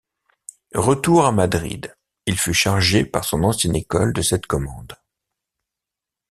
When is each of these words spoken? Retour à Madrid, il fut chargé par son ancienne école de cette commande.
Retour 0.73 1.27
à 1.27 1.31
Madrid, 1.31 1.95
il 2.25 2.35
fut 2.39 2.55
chargé 2.55 3.05
par 3.05 3.23
son 3.23 3.43
ancienne 3.43 3.75
école 3.75 4.13
de 4.13 4.23
cette 4.23 4.47
commande. 4.47 4.97